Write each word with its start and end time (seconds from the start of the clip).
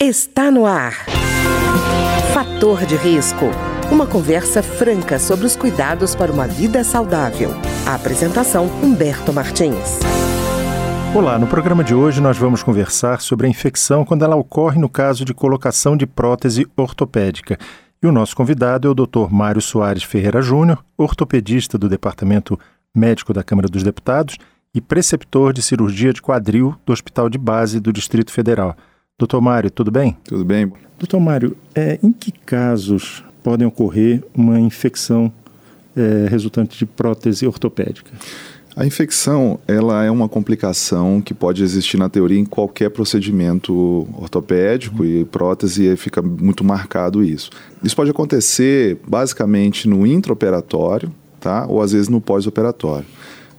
Está 0.00 0.48
no 0.48 0.64
ar. 0.64 0.92
Fator 2.32 2.86
de 2.86 2.94
risco. 2.94 3.46
Uma 3.90 4.06
conversa 4.06 4.62
franca 4.62 5.18
sobre 5.18 5.44
os 5.44 5.56
cuidados 5.56 6.14
para 6.14 6.30
uma 6.30 6.46
vida 6.46 6.84
saudável. 6.84 7.50
A 7.84 7.96
apresentação 7.96 8.66
Humberto 8.80 9.32
Martins. 9.32 9.98
Olá, 11.12 11.36
no 11.36 11.48
programa 11.48 11.82
de 11.82 11.96
hoje 11.96 12.20
nós 12.20 12.38
vamos 12.38 12.62
conversar 12.62 13.20
sobre 13.20 13.48
a 13.48 13.50
infecção 13.50 14.04
quando 14.04 14.24
ela 14.24 14.36
ocorre 14.36 14.78
no 14.78 14.88
caso 14.88 15.24
de 15.24 15.34
colocação 15.34 15.96
de 15.96 16.06
prótese 16.06 16.64
ortopédica. 16.76 17.58
E 18.00 18.06
o 18.06 18.12
nosso 18.12 18.36
convidado 18.36 18.86
é 18.86 18.90
o 18.92 18.94
Dr. 18.94 19.28
Mário 19.32 19.60
Soares 19.60 20.04
Ferreira 20.04 20.40
Júnior, 20.40 20.78
ortopedista 20.96 21.76
do 21.76 21.88
Departamento 21.88 22.56
Médico 22.94 23.32
da 23.32 23.42
Câmara 23.42 23.66
dos 23.66 23.82
Deputados 23.82 24.36
e 24.72 24.80
preceptor 24.80 25.52
de 25.52 25.60
cirurgia 25.60 26.12
de 26.12 26.22
quadril 26.22 26.76
do 26.86 26.92
Hospital 26.92 27.28
de 27.28 27.36
Base 27.36 27.80
do 27.80 27.92
Distrito 27.92 28.30
Federal. 28.30 28.76
Doutor 29.18 29.40
Mário, 29.40 29.68
tudo 29.68 29.90
bem? 29.90 30.16
Tudo 30.22 30.44
bem. 30.44 30.72
Doutor 30.96 31.18
Mário, 31.18 31.56
é, 31.74 31.98
em 32.00 32.12
que 32.12 32.30
casos 32.30 33.24
podem 33.42 33.66
ocorrer 33.66 34.22
uma 34.32 34.60
infecção 34.60 35.32
é, 35.96 36.28
resultante 36.30 36.78
de 36.78 36.86
prótese 36.86 37.44
ortopédica? 37.44 38.12
A 38.76 38.86
infecção 38.86 39.58
ela 39.66 40.04
é 40.04 40.10
uma 40.10 40.28
complicação 40.28 41.20
que 41.20 41.34
pode 41.34 41.64
existir 41.64 41.96
na 41.96 42.08
teoria 42.08 42.38
em 42.38 42.44
qualquer 42.44 42.90
procedimento 42.90 44.06
ortopédico 44.16 45.02
uhum. 45.02 45.08
e 45.08 45.24
prótese 45.24 45.96
fica 45.96 46.22
muito 46.22 46.62
marcado 46.62 47.24
isso. 47.24 47.50
Isso 47.82 47.96
pode 47.96 48.12
acontecer 48.12 48.98
basicamente 49.04 49.88
no 49.88 50.06
intraoperatório, 50.06 51.12
tá? 51.40 51.66
Ou 51.66 51.82
às 51.82 51.90
vezes 51.90 52.08
no 52.08 52.20
pós-operatório. 52.20 53.06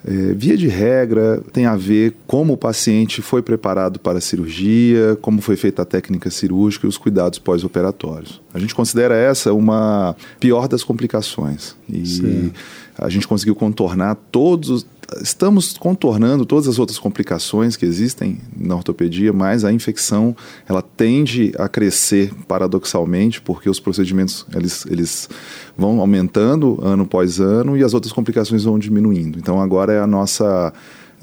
É, 0.05 0.33
via 0.33 0.55
de 0.55 0.67
regra, 0.67 1.41
tem 1.51 1.65
a 1.65 1.75
ver 1.75 2.15
como 2.25 2.53
o 2.53 2.57
paciente 2.57 3.21
foi 3.21 3.41
preparado 3.41 3.99
para 3.99 4.19
a 4.19 4.21
cirurgia, 4.21 5.17
como 5.21 5.41
foi 5.41 5.57
feita 5.57 5.81
a 5.81 5.85
técnica 5.85 6.29
cirúrgica 6.29 6.85
e 6.85 6.89
os 6.89 6.97
cuidados 6.97 7.37
pós-operatórios. 7.37 8.41
A 8.53 8.59
gente 8.59 8.73
considera 8.73 9.15
essa 9.15 9.53
uma 9.53 10.15
pior 10.39 10.67
das 10.67 10.83
complicações. 10.83 11.75
E 11.89 12.05
Sim. 12.05 12.51
a 12.97 13.09
gente 13.09 13.27
conseguiu 13.27 13.55
contornar 13.55 14.15
todos 14.31 14.85
estamos 15.21 15.73
contornando 15.73 16.45
todas 16.45 16.67
as 16.67 16.79
outras 16.79 16.99
complicações 16.99 17.75
que 17.75 17.85
existem 17.85 18.39
na 18.55 18.75
ortopedia, 18.75 19.33
mas 19.33 19.65
a 19.65 19.71
infecção 19.71 20.35
ela 20.67 20.81
tende 20.81 21.51
a 21.57 21.67
crescer 21.67 22.33
paradoxalmente 22.47 23.41
porque 23.41 23.69
os 23.69 23.79
procedimentos 23.79 24.45
eles, 24.55 24.85
eles 24.85 25.29
vão 25.77 25.99
aumentando 25.99 26.79
ano 26.81 27.03
após 27.03 27.39
ano 27.39 27.77
e 27.77 27.83
as 27.83 27.93
outras 27.93 28.13
complicações 28.13 28.63
vão 28.63 28.77
diminuindo. 28.77 29.39
Então 29.39 29.61
agora 29.61 29.93
é 29.93 29.99
a 29.99 30.07
nossa 30.07 30.73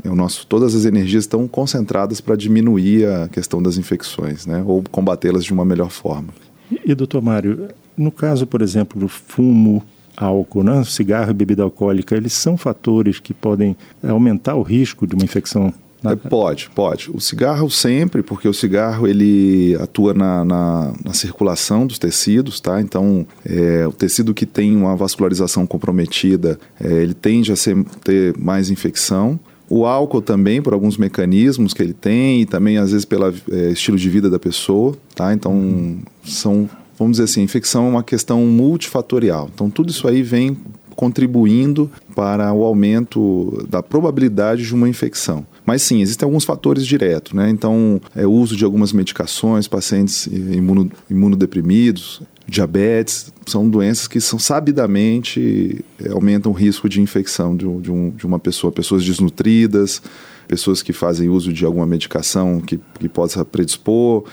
é 0.04 0.10
o 0.10 0.14
nosso, 0.14 0.46
todas 0.46 0.74
as 0.74 0.84
energias 0.84 1.24
estão 1.24 1.48
concentradas 1.48 2.20
para 2.20 2.36
diminuir 2.36 3.06
a 3.06 3.28
questão 3.28 3.62
das 3.62 3.78
infecções, 3.78 4.44
né, 4.44 4.62
ou 4.66 4.82
combatê-las 4.90 5.42
de 5.42 5.54
uma 5.54 5.64
melhor 5.64 5.90
forma. 5.90 6.28
E, 6.70 6.92
e 6.92 6.94
doutor 6.94 7.22
Mário, 7.22 7.68
no 7.96 8.12
caso, 8.12 8.46
por 8.46 8.60
exemplo, 8.60 9.00
do 9.00 9.08
fumo 9.08 9.82
álcool, 10.16 10.62
né? 10.62 10.82
cigarro 10.84 11.30
e 11.30 11.34
bebida 11.34 11.62
alcoólica, 11.62 12.16
eles 12.16 12.32
são 12.32 12.56
fatores 12.56 13.20
que 13.20 13.34
podem 13.34 13.76
aumentar 14.02 14.54
o 14.54 14.62
risco 14.62 15.06
de 15.06 15.14
uma 15.14 15.24
infecção 15.24 15.72
é, 16.04 16.14
pode, 16.14 16.70
pode. 16.74 17.10
O 17.10 17.20
cigarro 17.20 17.70
sempre, 17.70 18.22
porque 18.22 18.48
o 18.48 18.54
cigarro 18.54 19.06
ele 19.08 19.76
atua 19.80 20.14
na, 20.14 20.44
na, 20.44 20.92
na 21.04 21.12
circulação 21.12 21.86
dos 21.86 21.98
tecidos, 21.98 22.60
tá? 22.60 22.80
Então, 22.80 23.26
é, 23.44 23.86
o 23.86 23.92
tecido 23.92 24.34
que 24.34 24.46
tem 24.46 24.76
uma 24.76 24.94
vascularização 24.94 25.66
comprometida, 25.66 26.58
é, 26.80 27.02
ele 27.02 27.14
tende 27.14 27.50
a 27.50 27.56
ser, 27.56 27.82
ter 28.04 28.36
mais 28.38 28.70
infecção. 28.70 29.38
O 29.68 29.84
álcool 29.84 30.22
também, 30.22 30.62
por 30.62 30.72
alguns 30.72 30.96
mecanismos 30.96 31.74
que 31.74 31.82
ele 31.82 31.94
tem, 31.94 32.42
e 32.42 32.46
também 32.46 32.78
às 32.78 32.92
vezes 32.92 33.04
pelo 33.04 33.34
é, 33.50 33.70
estilo 33.70 33.96
de 33.96 34.08
vida 34.08 34.30
da 34.30 34.38
pessoa, 34.38 34.96
tá? 35.14 35.32
Então, 35.32 35.98
são 36.24 36.68
vamos 36.98 37.18
dizer 37.18 37.24
assim, 37.24 37.42
infecção 37.42 37.86
é 37.86 37.90
uma 37.90 38.02
questão 38.02 38.44
multifatorial. 38.46 39.50
Então, 39.54 39.70
tudo 39.70 39.90
isso 39.90 40.06
aí 40.08 40.22
vem 40.22 40.56
contribuindo 40.94 41.90
para 42.14 42.52
o 42.52 42.64
aumento 42.64 43.66
da 43.68 43.82
probabilidade 43.82 44.64
de 44.64 44.74
uma 44.74 44.88
infecção. 44.88 45.46
Mas 45.64 45.82
sim, 45.82 46.00
existem 46.00 46.24
alguns 46.24 46.44
fatores 46.44 46.86
diretos, 46.86 47.34
né? 47.34 47.50
Então, 47.50 48.00
é 48.14 48.26
o 48.26 48.32
uso 48.32 48.56
de 48.56 48.64
algumas 48.64 48.92
medicações, 48.92 49.68
pacientes 49.68 50.26
imuno, 50.26 50.90
imunodeprimidos, 51.10 52.22
diabetes, 52.48 53.32
são 53.44 53.68
doenças 53.68 54.06
que 54.06 54.20
são 54.20 54.38
sabidamente 54.38 55.84
é, 56.02 56.10
aumentam 56.10 56.52
o 56.52 56.54
risco 56.54 56.88
de 56.88 57.00
infecção 57.00 57.56
de, 57.56 57.66
de, 57.80 57.90
um, 57.90 58.10
de 58.10 58.24
uma 58.24 58.38
pessoa. 58.38 58.72
Pessoas 58.72 59.04
desnutridas, 59.04 60.00
pessoas 60.46 60.82
que 60.82 60.92
fazem 60.92 61.28
uso 61.28 61.52
de 61.52 61.64
alguma 61.64 61.86
medicação 61.86 62.60
que, 62.60 62.80
que 62.98 63.08
possa 63.08 63.44
predispor, 63.44 64.24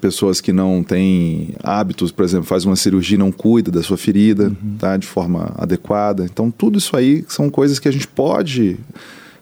pessoas 0.00 0.40
que 0.40 0.52
não 0.52 0.82
têm 0.82 1.54
hábitos, 1.62 2.12
por 2.12 2.24
exemplo, 2.24 2.46
faz 2.46 2.64
uma 2.64 2.76
cirurgia 2.76 3.16
e 3.16 3.18
não 3.18 3.32
cuida 3.32 3.70
da 3.70 3.82
sua 3.82 3.96
ferida, 3.96 4.48
uhum. 4.48 4.76
tá, 4.78 4.96
de 4.96 5.06
forma 5.06 5.52
adequada. 5.56 6.24
Então, 6.24 6.50
tudo 6.50 6.78
isso 6.78 6.96
aí 6.96 7.24
são 7.28 7.50
coisas 7.50 7.78
que 7.78 7.88
a 7.88 7.92
gente 7.92 8.06
pode 8.06 8.76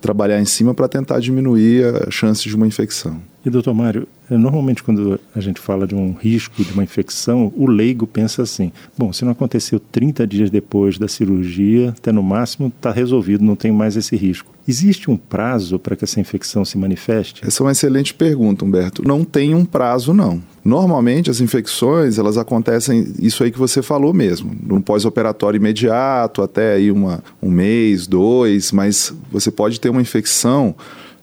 trabalhar 0.00 0.40
em 0.40 0.44
cima 0.44 0.74
para 0.74 0.88
tentar 0.88 1.20
diminuir 1.20 1.84
a 2.06 2.10
chance 2.10 2.48
de 2.48 2.54
uma 2.54 2.66
infecção. 2.66 3.20
E 3.46 3.50
doutor 3.50 3.72
Mário, 3.72 4.08
é, 4.28 4.36
normalmente 4.36 4.82
quando 4.82 5.20
a 5.32 5.38
gente 5.38 5.60
fala 5.60 5.86
de 5.86 5.94
um 5.94 6.12
risco 6.12 6.64
de 6.64 6.72
uma 6.72 6.82
infecção, 6.82 7.52
o 7.56 7.70
leigo 7.70 8.04
pensa 8.04 8.42
assim: 8.42 8.72
bom, 8.98 9.12
se 9.12 9.24
não 9.24 9.30
aconteceu 9.30 9.78
30 9.78 10.26
dias 10.26 10.50
depois 10.50 10.98
da 10.98 11.06
cirurgia, 11.06 11.90
até 11.90 12.10
no 12.10 12.24
máximo 12.24 12.66
está 12.66 12.90
resolvido, 12.90 13.44
não 13.44 13.54
tem 13.54 13.70
mais 13.70 13.96
esse 13.96 14.16
risco. 14.16 14.50
Existe 14.66 15.08
um 15.08 15.16
prazo 15.16 15.78
para 15.78 15.94
que 15.94 16.02
essa 16.02 16.18
infecção 16.18 16.64
se 16.64 16.76
manifeste? 16.76 17.46
Essa 17.46 17.62
é 17.62 17.64
uma 17.64 17.70
excelente 17.70 18.12
pergunta, 18.12 18.64
Humberto. 18.64 19.06
Não 19.06 19.22
tem 19.22 19.54
um 19.54 19.64
prazo, 19.64 20.12
não. 20.12 20.42
Normalmente 20.64 21.30
as 21.30 21.40
infecções 21.40 22.18
elas 22.18 22.36
acontecem 22.36 23.14
isso 23.20 23.44
aí 23.44 23.52
que 23.52 23.58
você 23.60 23.80
falou 23.80 24.12
mesmo, 24.12 24.50
no 24.60 24.82
pós-operatório 24.82 25.56
imediato, 25.56 26.42
até 26.42 26.74
aí 26.74 26.90
uma, 26.90 27.22
um 27.40 27.48
mês, 27.48 28.08
dois, 28.08 28.72
mas 28.72 29.14
você 29.30 29.52
pode 29.52 29.78
ter 29.78 29.88
uma 29.88 30.02
infecção 30.02 30.74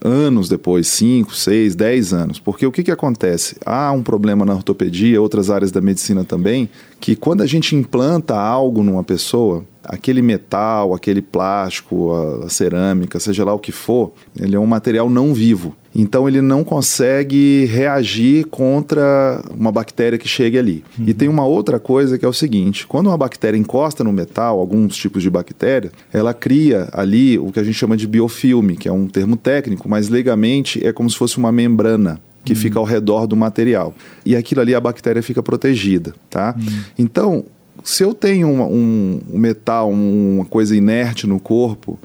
anos 0.03 0.49
depois, 0.49 0.87
5, 0.87 1.33
6, 1.33 1.75
10 1.75 2.13
anos. 2.13 2.39
Porque 2.39 2.65
o 2.65 2.71
que, 2.71 2.83
que 2.83 2.91
acontece? 2.91 3.55
Há 3.65 3.91
um 3.91 4.03
problema 4.03 4.45
na 4.45 4.53
ortopedia, 4.53 5.21
outras 5.21 5.49
áreas 5.49 5.71
da 5.71 5.81
medicina 5.81 6.23
também, 6.23 6.69
que 6.99 7.15
quando 7.15 7.41
a 7.41 7.47
gente 7.47 7.75
implanta 7.75 8.35
algo 8.35 8.83
numa 8.83 9.03
pessoa, 9.03 9.65
aquele 9.83 10.21
metal, 10.21 10.93
aquele 10.93 11.21
plástico, 11.21 12.13
a, 12.13 12.45
a, 12.45 12.49
cerâmica, 12.49 13.19
seja 13.19 13.43
lá 13.43 13.53
o 13.53 13.59
que 13.59 13.71
for, 13.71 14.13
ele 14.39 14.55
é 14.55 14.59
um 14.59 14.65
material 14.65 15.09
não 15.09 15.33
vivo. 15.33 15.75
Então 15.95 16.27
ele 16.27 16.41
não 16.41 16.63
consegue 16.63 17.65
reagir 17.65 18.47
contra 18.47 19.43
uma 19.55 19.71
bactéria 19.71 20.17
que 20.17 20.27
chegue 20.27 20.57
ali. 20.57 20.83
Uhum. 20.97 21.05
E 21.07 21.13
tem 21.13 21.27
uma 21.27 21.45
outra 21.45 21.79
coisa 21.79 22.17
que 22.17 22.25
é 22.25 22.27
o 22.27 22.33
seguinte: 22.33 22.87
quando 22.87 23.07
uma 23.07 23.17
bactéria 23.17 23.57
encosta 23.57 24.03
no 24.03 24.11
metal, 24.11 24.59
alguns 24.59 24.95
tipos 24.95 25.21
de 25.21 25.29
bactéria, 25.29 25.91
ela 26.11 26.33
cria 26.33 26.89
ali 26.91 27.37
o 27.37 27.51
que 27.51 27.59
a 27.59 27.63
gente 27.63 27.75
chama 27.75 27.95
de 27.95 28.07
biofilme, 28.07 28.75
que 28.75 28.87
é 28.87 28.91
um 28.91 29.07
termo 29.07 29.37
técnico, 29.37 29.87
mas 29.87 30.09
legalmente 30.09 30.85
é 30.85 30.91
como 30.91 31.09
se 31.09 31.17
fosse 31.17 31.37
uma 31.37 31.51
membrana 31.51 32.19
que 32.43 32.53
uhum. 32.53 32.59
fica 32.59 32.79
ao 32.79 32.85
redor 32.85 33.27
do 33.27 33.35
material. 33.35 33.93
E 34.25 34.35
aquilo 34.35 34.61
ali 34.61 34.75
a 34.75 34.79
bactéria 34.79 35.21
fica 35.21 35.41
protegida, 35.41 36.13
tá? 36.29 36.55
Uhum. 36.57 36.83
Então, 36.97 37.45
se 37.83 38.03
eu 38.03 38.13
tenho 38.13 38.47
um, 38.47 39.21
um 39.31 39.37
metal, 39.37 39.89
uma 39.89 40.45
coisa 40.45 40.75
inerte 40.75 41.27
no 41.27 41.39
corpo, 41.39 41.99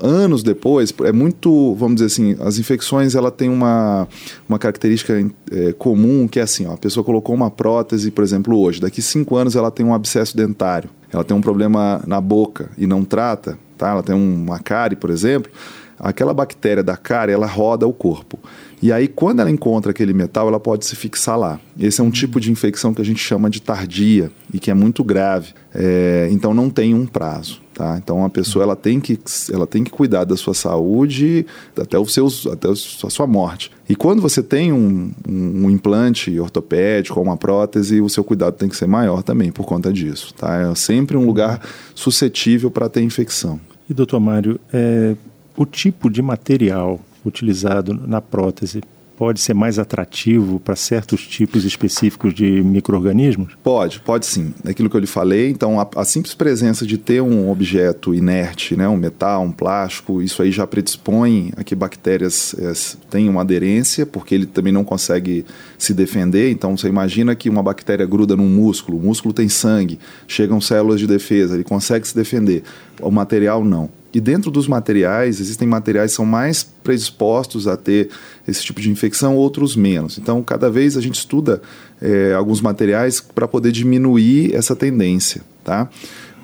anos 0.00 0.42
depois, 0.42 0.92
é 1.04 1.12
muito, 1.12 1.74
vamos 1.74 1.96
dizer 1.96 2.06
assim, 2.06 2.36
as 2.40 2.58
infecções 2.58 3.14
ela 3.14 3.30
tem 3.30 3.48
uma, 3.48 4.08
uma 4.48 4.58
característica 4.58 5.24
é, 5.50 5.72
comum 5.72 6.26
que 6.26 6.40
é 6.40 6.42
assim, 6.42 6.66
ó, 6.66 6.72
a 6.74 6.76
pessoa 6.76 7.04
colocou 7.04 7.34
uma 7.34 7.50
prótese, 7.50 8.10
por 8.10 8.24
exemplo, 8.24 8.58
hoje, 8.58 8.80
daqui 8.80 9.00
cinco 9.00 9.36
anos 9.36 9.56
ela 9.56 9.70
tem 9.70 9.84
um 9.84 9.94
abscesso 9.94 10.36
dentário, 10.36 10.90
ela 11.12 11.24
tem 11.24 11.36
um 11.36 11.40
problema 11.40 12.02
na 12.06 12.20
boca 12.20 12.70
e 12.76 12.86
não 12.86 13.04
trata, 13.04 13.58
tá? 13.76 13.90
Ela 13.90 14.02
tem 14.02 14.14
uma 14.14 14.58
cárie, 14.58 14.96
por 14.96 15.10
exemplo, 15.10 15.50
aquela 15.98 16.34
bactéria 16.34 16.82
da 16.82 16.96
cárie, 16.96 17.32
ela 17.34 17.46
roda 17.46 17.86
o 17.86 17.92
corpo. 17.92 18.38
E 18.82 18.92
aí, 18.92 19.08
quando 19.08 19.40
ela 19.40 19.50
encontra 19.50 19.92
aquele 19.92 20.12
metal, 20.12 20.46
ela 20.48 20.60
pode 20.60 20.84
se 20.84 20.94
fixar 20.94 21.38
lá. 21.38 21.58
Esse 21.78 22.00
é 22.00 22.04
um 22.04 22.10
tipo 22.10 22.38
de 22.38 22.50
infecção 22.50 22.92
que 22.92 23.00
a 23.00 23.04
gente 23.04 23.20
chama 23.20 23.48
de 23.48 23.62
tardia 23.62 24.30
e 24.52 24.58
que 24.58 24.70
é 24.70 24.74
muito 24.74 25.02
grave. 25.02 25.54
É, 25.74 26.28
então, 26.30 26.52
não 26.52 26.68
tem 26.68 26.92
um 26.92 27.06
prazo. 27.06 27.63
Tá? 27.74 27.98
Então 28.02 28.24
a 28.24 28.30
pessoa 28.30 28.62
ela 28.62 28.76
tem, 28.76 29.00
que, 29.00 29.18
ela 29.52 29.66
tem 29.66 29.82
que 29.82 29.90
cuidar 29.90 30.22
da 30.22 30.36
sua 30.36 30.54
saúde 30.54 31.44
até, 31.76 31.98
os 31.98 32.14
seus, 32.14 32.46
até 32.46 32.68
a 32.68 32.74
sua 32.74 33.26
morte. 33.26 33.70
E 33.88 33.96
quando 33.96 34.22
você 34.22 34.42
tem 34.44 34.72
um, 34.72 35.10
um, 35.28 35.64
um, 35.64 35.70
implante 35.70 36.38
ortopédico 36.38 37.18
ou 37.18 37.26
uma 37.26 37.36
prótese, 37.36 38.00
o 38.00 38.08
seu 38.08 38.22
cuidado 38.22 38.54
tem 38.54 38.68
que 38.68 38.76
ser 38.76 38.86
maior 38.86 39.24
também 39.24 39.50
por 39.50 39.66
conta 39.66 39.92
disso. 39.92 40.32
Tá? 40.34 40.70
É 40.70 40.74
sempre 40.76 41.16
um 41.16 41.26
lugar 41.26 41.60
suscetível 41.96 42.70
para 42.70 42.88
ter 42.88 43.02
infecção. 43.02 43.58
E 43.90 43.92
doutor 43.92 44.20
Mário, 44.20 44.60
é, 44.72 45.16
o 45.56 45.66
tipo 45.66 46.08
de 46.08 46.22
material 46.22 47.00
utilizado 47.26 47.92
na 48.06 48.20
prótese 48.20 48.82
pode 49.16 49.40
ser 49.40 49.54
mais 49.54 49.78
atrativo 49.78 50.58
para 50.60 50.76
certos 50.76 51.26
tipos 51.26 51.64
específicos 51.64 52.34
de 52.34 52.62
micro-organismos? 52.62 53.56
Pode, 53.62 54.00
pode 54.00 54.26
sim. 54.26 54.52
É 54.64 54.70
aquilo 54.70 54.90
que 54.90 54.96
eu 54.96 55.00
lhe 55.00 55.06
falei, 55.06 55.50
então 55.50 55.80
a, 55.80 55.88
a, 55.96 56.04
simples 56.04 56.34
presença 56.34 56.86
de 56.86 56.98
ter 56.98 57.20
um 57.20 57.50
objeto 57.50 58.14
inerte, 58.14 58.76
né, 58.76 58.88
um 58.88 58.96
metal, 58.96 59.42
um 59.42 59.52
plástico, 59.52 60.20
isso 60.20 60.42
aí 60.42 60.50
já 60.50 60.66
predispõe 60.66 61.52
a 61.56 61.64
que 61.64 61.74
bactérias 61.74 62.54
é, 62.58 62.72
tenham 63.10 63.38
aderência, 63.38 64.04
porque 64.04 64.34
ele 64.34 64.46
também 64.46 64.72
não 64.72 64.84
consegue 64.84 65.44
se 65.78 65.94
defender. 65.94 66.50
Então 66.50 66.76
você 66.76 66.88
imagina 66.88 67.34
que 67.34 67.48
uma 67.48 67.62
bactéria 67.62 68.06
gruda 68.06 68.36
num 68.36 68.48
músculo, 68.48 68.98
o 68.98 69.02
músculo 69.02 69.32
tem 69.32 69.48
sangue, 69.48 69.98
chegam 70.26 70.60
células 70.60 71.00
de 71.00 71.06
defesa, 71.06 71.54
ele 71.54 71.64
consegue 71.64 72.06
se 72.06 72.14
defender. 72.14 72.62
O 73.00 73.10
material 73.10 73.64
não. 73.64 73.90
E 74.14 74.20
dentro 74.20 74.48
dos 74.48 74.68
materiais, 74.68 75.40
existem 75.40 75.66
materiais 75.66 76.12
que 76.12 76.16
são 76.16 76.24
mais 76.24 76.62
predispostos 76.62 77.66
a 77.66 77.76
ter 77.76 78.10
esse 78.46 78.62
tipo 78.62 78.80
de 78.80 78.88
infecção, 78.88 79.34
outros 79.34 79.74
menos. 79.74 80.18
Então, 80.18 80.40
cada 80.40 80.70
vez 80.70 80.96
a 80.96 81.00
gente 81.00 81.16
estuda 81.16 81.60
é, 82.00 82.32
alguns 82.32 82.60
materiais 82.60 83.20
para 83.20 83.48
poder 83.48 83.72
diminuir 83.72 84.54
essa 84.54 84.76
tendência, 84.76 85.42
tá? 85.64 85.90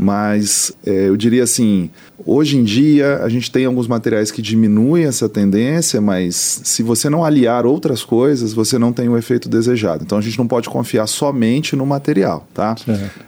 Mas 0.02 0.72
é, 0.86 1.08
eu 1.08 1.16
diria 1.16 1.42
assim, 1.42 1.90
hoje 2.24 2.56
em 2.56 2.64
dia 2.64 3.18
a 3.22 3.28
gente 3.28 3.50
tem 3.50 3.66
alguns 3.66 3.86
materiais 3.86 4.30
que 4.30 4.40
diminuem 4.40 5.04
essa 5.04 5.28
tendência, 5.28 6.00
mas 6.00 6.62
se 6.64 6.82
você 6.82 7.10
não 7.10 7.22
aliar 7.22 7.66
outras 7.66 8.02
coisas, 8.02 8.54
você 8.54 8.78
não 8.78 8.94
tem 8.94 9.10
o 9.10 9.18
efeito 9.18 9.46
desejado. 9.46 10.02
Então 10.02 10.16
a 10.16 10.22
gente 10.22 10.38
não 10.38 10.46
pode 10.46 10.70
confiar 10.70 11.06
somente 11.06 11.76
no 11.76 11.84
material, 11.84 12.48
tá? 12.54 12.74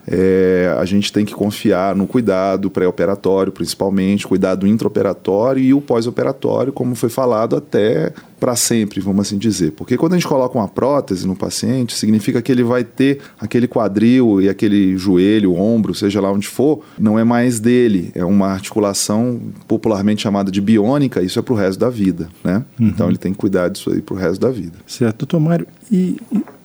É, 0.08 0.74
a 0.78 0.84
gente 0.86 1.12
tem 1.12 1.26
que 1.26 1.34
confiar 1.34 1.94
no 1.94 2.06
cuidado 2.06 2.70
pré-operatório, 2.70 3.52
principalmente, 3.52 4.26
cuidado 4.26 4.66
intraoperatório 4.66 5.62
e 5.62 5.74
o 5.74 5.80
pós-operatório, 5.82 6.72
como 6.72 6.94
foi 6.94 7.10
falado 7.10 7.54
até 7.54 8.14
para 8.42 8.56
sempre, 8.56 8.98
vamos 9.00 9.28
assim 9.28 9.38
dizer. 9.38 9.70
Porque 9.70 9.96
quando 9.96 10.14
a 10.14 10.16
gente 10.16 10.26
coloca 10.26 10.58
uma 10.58 10.66
prótese 10.66 11.24
no 11.28 11.36
paciente, 11.36 11.94
significa 11.94 12.42
que 12.42 12.50
ele 12.50 12.64
vai 12.64 12.82
ter 12.82 13.20
aquele 13.38 13.68
quadril 13.68 14.42
e 14.42 14.48
aquele 14.48 14.96
joelho, 14.98 15.54
ombro, 15.54 15.94
seja 15.94 16.20
lá 16.20 16.32
onde 16.32 16.48
for, 16.48 16.80
não 16.98 17.16
é 17.16 17.22
mais 17.22 17.60
dele, 17.60 18.10
é 18.16 18.24
uma 18.24 18.48
articulação 18.48 19.40
popularmente 19.68 20.22
chamada 20.22 20.50
de 20.50 20.60
biônica, 20.60 21.22
isso 21.22 21.38
é 21.38 21.42
para 21.42 21.54
o 21.54 21.56
resto 21.56 21.78
da 21.78 21.88
vida, 21.88 22.28
né? 22.42 22.64
Uhum. 22.80 22.88
Então 22.88 23.08
ele 23.08 23.16
tem 23.16 23.30
que 23.30 23.38
cuidar 23.38 23.68
disso 23.68 23.92
aí 23.92 24.02
para 24.02 24.16
o 24.16 24.18
resto 24.18 24.40
da 24.40 24.50
vida. 24.50 24.76
Certo, 24.88 25.18
doutor 25.18 25.38
Mário, 25.38 25.68
e 25.88 26.16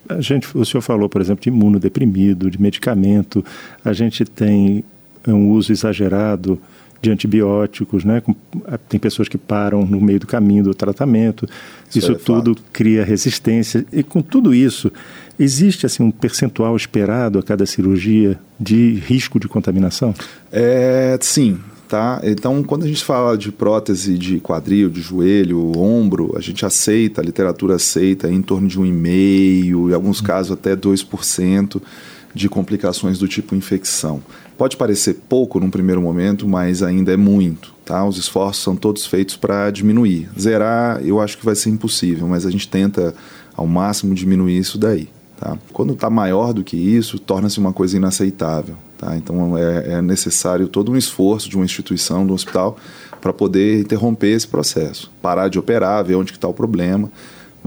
a 0.10 0.20
gente, 0.20 0.58
o 0.58 0.66
senhor 0.66 0.82
falou, 0.82 1.08
por 1.08 1.22
exemplo, 1.22 1.44
de 1.44 1.50
imunodeprimido, 1.50 2.50
de 2.50 2.60
medicamento, 2.60 3.46
a 3.86 3.94
gente 3.94 4.26
tem 4.26 4.84
um 5.28 5.52
uso 5.52 5.72
exagerado 5.72 6.60
de 7.02 7.12
antibióticos, 7.12 8.04
né? 8.04 8.22
Tem 8.90 9.00
pessoas 9.00 9.28
que 9.28 9.38
param 9.38 9.86
no 9.86 10.02
meio 10.02 10.20
do 10.20 10.28
caminho 10.28 10.64
do 10.64 10.74
tratamento. 10.74 11.48
Isso, 11.90 12.00
isso 12.00 12.12
é 12.12 12.16
tudo 12.16 12.56
fato. 12.56 12.64
cria 12.74 13.04
resistência. 13.04 13.86
E 13.92 14.04
com 14.04 14.22
tudo 14.22 14.54
isso, 14.54 14.92
existe 15.40 15.86
assim 15.86 16.04
um 16.04 16.12
percentual 16.12 16.76
esperado 16.76 17.40
a 17.40 17.44
cada 17.44 17.66
cirurgia 17.66 18.40
de 18.60 18.96
risco 19.06 19.40
de 19.40 19.48
contaminação? 19.48 20.14
É, 20.52 21.18
sim. 21.22 21.60
Tá? 21.88 22.20
Então, 22.22 22.62
quando 22.64 22.84
a 22.84 22.88
gente 22.88 23.02
fala 23.02 23.38
de 23.38 23.50
prótese 23.50 24.18
de 24.18 24.42
quadril, 24.42 24.90
de 24.90 25.00
joelho, 25.00 25.72
ombro, 25.78 26.34
a 26.36 26.42
gente 26.42 26.66
aceita, 26.66 27.22
a 27.22 27.24
literatura 27.24 27.76
aceita 27.76 28.30
em 28.30 28.42
torno 28.42 28.68
de 28.68 28.78
1,5%, 28.78 29.90
em 29.90 29.94
alguns 29.94 30.20
hum. 30.20 30.24
casos 30.26 30.52
até 30.52 30.76
2% 30.76 31.82
de 32.34 32.50
complicações 32.50 33.18
do 33.18 33.28
tipo 33.28 33.56
infecção. 33.56 34.22
Pode 34.58 34.76
parecer 34.76 35.22
pouco 35.30 35.60
num 35.60 35.70
primeiro 35.70 36.02
momento, 36.02 36.48
mas 36.48 36.82
ainda 36.82 37.14
é 37.14 37.18
muito. 37.18 37.74
Tá? 37.86 38.06
Os 38.06 38.18
esforços 38.18 38.64
são 38.64 38.76
todos 38.76 39.06
feitos 39.06 39.38
para 39.38 39.70
diminuir. 39.72 40.30
Zerar, 40.40 41.02
eu 41.04 41.22
acho 41.22 41.38
que 41.38 41.46
vai 41.46 41.56
ser 41.56 41.70
impossível, 41.70 42.28
mas 42.28 42.46
a 42.46 42.52
gente 42.52 42.68
tenta 42.68 43.14
ao 43.56 43.68
máximo 43.68 44.14
diminuir 44.16 44.58
isso 44.58 44.78
daí. 44.78 45.10
Tá? 45.40 45.58
Quando 45.72 45.94
está 45.94 46.10
maior 46.10 46.54
do 46.54 46.64
que 46.64 46.76
isso, 46.76 47.20
torna-se 47.20 47.60
uma 47.60 47.72
coisa 47.72 47.98
inaceitável. 47.98 48.76
Tá? 48.98 49.16
Então 49.16 49.56
é, 49.58 49.94
é, 49.94 50.02
necessário 50.02 50.68
todo 50.68 50.92
um 50.92 50.98
esforço 50.98 51.48
de 51.48 51.56
uma 51.56 51.66
instituição, 51.66 52.26
do 52.26 52.34
um 52.34 52.36
hospital, 52.36 52.78
para 53.22 53.32
poder 53.32 53.80
interromper 53.80 54.32
esse 54.32 54.48
processo, 54.48 55.12
parar 55.22 55.48
de 55.48 55.60
operar, 55.60 56.04
ver 56.04 56.16
onde 56.16 56.32
está 56.32 56.48
o 56.48 56.54
problema. 56.54 57.12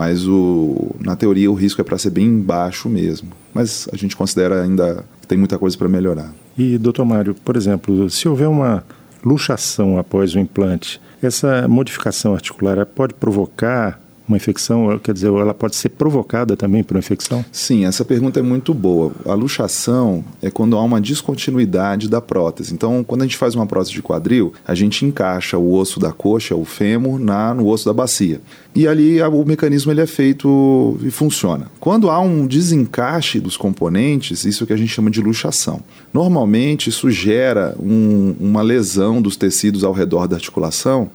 Mas 0.00 0.26
o, 0.26 0.96
na 0.98 1.14
teoria 1.14 1.50
o 1.50 1.54
risco 1.54 1.78
é 1.78 1.84
para 1.84 1.98
ser 1.98 2.08
bem 2.08 2.40
baixo 2.40 2.88
mesmo. 2.88 3.32
Mas 3.52 3.86
a 3.92 3.96
gente 3.98 4.16
considera 4.16 4.62
ainda 4.62 5.04
que 5.20 5.26
tem 5.26 5.36
muita 5.36 5.58
coisa 5.58 5.76
para 5.76 5.90
melhorar. 5.90 6.32
E, 6.56 6.78
doutor 6.78 7.04
Mário, 7.04 7.34
por 7.34 7.54
exemplo, 7.54 8.08
se 8.08 8.26
houver 8.26 8.48
uma 8.48 8.82
luxação 9.22 9.98
após 9.98 10.34
o 10.34 10.38
implante, 10.38 10.98
essa 11.22 11.68
modificação 11.68 12.32
articular 12.32 12.86
pode 12.86 13.12
provocar 13.12 14.00
uma 14.30 14.36
infecção, 14.36 14.98
quer 14.98 15.12
dizer, 15.12 15.28
ela 15.28 15.52
pode 15.54 15.76
ser 15.76 15.90
provocada 15.90 16.56
também 16.56 16.82
por 16.82 16.94
uma 16.94 17.00
infecção? 17.00 17.44
Sim, 17.52 17.84
essa 17.84 18.04
pergunta 18.04 18.40
é 18.40 18.42
muito 18.42 18.72
boa. 18.72 19.12
A 19.26 19.34
luxação 19.34 20.24
é 20.40 20.50
quando 20.50 20.76
há 20.76 20.82
uma 20.82 21.00
descontinuidade 21.00 22.08
da 22.08 22.20
prótese. 22.20 22.72
Então, 22.72 23.04
quando 23.04 23.22
a 23.22 23.24
gente 23.24 23.36
faz 23.36 23.54
uma 23.54 23.66
prótese 23.66 23.92
de 23.92 24.02
quadril, 24.02 24.52
a 24.66 24.74
gente 24.74 25.04
encaixa 25.04 25.58
o 25.58 25.74
osso 25.74 25.98
da 25.98 26.12
coxa, 26.12 26.54
o 26.54 26.64
fêmur, 26.64 27.18
na, 27.18 27.52
no 27.54 27.66
osso 27.66 27.84
da 27.84 27.92
bacia. 27.92 28.40
E 28.74 28.86
ali 28.86 29.20
o 29.20 29.44
mecanismo 29.44 29.90
ele 29.90 30.00
é 30.00 30.06
feito 30.06 30.98
e 31.02 31.10
funciona. 31.10 31.66
Quando 31.80 32.08
há 32.08 32.20
um 32.20 32.46
desencaixe 32.46 33.40
dos 33.40 33.56
componentes, 33.56 34.44
isso 34.44 34.64
é 34.64 34.66
que 34.66 34.72
a 34.72 34.76
gente 34.76 34.92
chama 34.92 35.10
de 35.10 35.20
luxação. 35.20 35.82
Normalmente, 36.12 36.88
isso 36.88 37.10
gera 37.10 37.74
um, 37.80 38.34
uma 38.38 38.62
lesão 38.62 39.20
dos 39.20 39.36
tecidos 39.36 39.82
ao 39.82 39.92
redor 39.92 40.28
da 40.28 40.36
articulação 40.36 41.10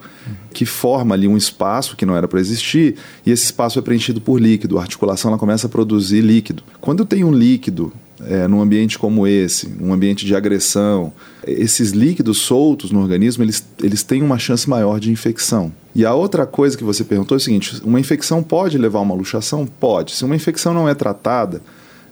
que 0.55 0.65
forma 0.65 1.13
ali 1.13 1.27
um 1.27 1.35
espaço 1.35 1.97
que 1.97 2.05
não 2.05 2.15
era 2.15 2.29
para 2.29 2.39
existir 2.39 2.95
e 3.25 3.31
esse 3.31 3.43
espaço 3.43 3.77
é 3.77 3.81
preenchido 3.81 4.21
por 4.21 4.39
líquido. 4.39 4.79
A 4.79 4.81
articulação 4.81 5.29
ela 5.29 5.37
começa 5.37 5.67
a 5.67 5.69
produzir 5.69 6.21
líquido. 6.21 6.63
Quando 6.79 7.03
tenho 7.03 7.27
um 7.27 7.33
líquido 7.33 7.91
é, 8.21 8.47
num 8.47 8.61
ambiente 8.61 8.97
como 8.97 9.27
esse, 9.27 9.75
um 9.81 9.91
ambiente 9.91 10.25
de 10.25 10.33
agressão, 10.33 11.11
esses 11.45 11.91
líquidos 11.91 12.37
soltos 12.39 12.89
no 12.89 13.01
organismo, 13.01 13.43
eles, 13.43 13.67
eles 13.83 14.01
têm 14.01 14.23
uma 14.23 14.39
chance 14.39 14.69
maior 14.69 14.97
de 14.97 15.11
infecção. 15.11 15.73
E 15.93 16.05
a 16.05 16.13
outra 16.13 16.45
coisa 16.45 16.77
que 16.77 16.85
você 16.85 17.03
perguntou 17.03 17.35
é 17.35 17.37
o 17.37 17.41
seguinte: 17.41 17.81
uma 17.83 17.99
infecção 17.99 18.41
pode 18.41 18.77
levar 18.77 18.99
a 18.99 19.01
uma 19.01 19.13
luxação? 19.13 19.65
Pode. 19.65 20.13
Se 20.13 20.23
uma 20.23 20.37
infecção 20.37 20.73
não 20.73 20.87
é 20.87 20.95
tratada, 20.95 21.61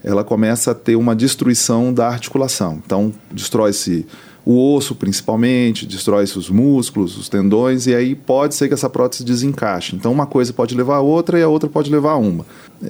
ela 0.04 0.26
começa 0.26 0.72
a 0.72 0.76
ter 0.76 0.98
uma 0.98 1.16
destruição 1.16 1.94
da 1.94 2.10
articulação. 2.10 2.82
Então, 2.86 3.14
destrói-se 3.32 4.06
o 4.46 4.76
osso 4.76 4.94
principalmente, 4.96 5.86
destrói 5.86 6.24
os 6.24 6.50
músculos, 6.50 7.18
os 7.18 7.30
tendões, 7.30 7.88
e 7.88 7.96
aí 7.96 8.14
pode 8.16 8.56
ser 8.56 8.68
que 8.68 8.74
essa 8.74 8.90
prótese 8.90 9.24
desencaixe. 9.24 9.96
Então 9.96 10.12
uma 10.12 10.26
coisa 10.26 10.52
pode 10.52 10.76
levar 10.76 10.98
a 10.98 11.02
outra 11.02 11.40
e 11.40 11.44
a 11.44 11.48
outra 11.48 11.70
pode 11.70 11.90
levar 11.90 12.12
a 12.12 12.18
uma. 12.18 12.46